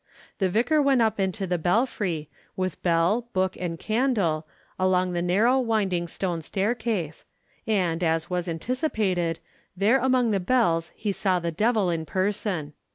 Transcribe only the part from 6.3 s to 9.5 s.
staircase, and, as was anticipated,